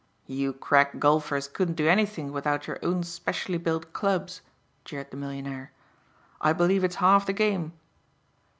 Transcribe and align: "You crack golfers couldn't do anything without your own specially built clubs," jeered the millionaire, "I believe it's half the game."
"You 0.25 0.51
crack 0.53 0.97
golfers 0.97 1.47
couldn't 1.47 1.75
do 1.75 1.87
anything 1.87 2.31
without 2.31 2.65
your 2.65 2.79
own 2.81 3.03
specially 3.03 3.59
built 3.59 3.93
clubs," 3.93 4.41
jeered 4.83 5.11
the 5.11 5.17
millionaire, 5.17 5.71
"I 6.41 6.53
believe 6.53 6.83
it's 6.83 6.95
half 6.95 7.27
the 7.27 7.33
game." 7.33 7.73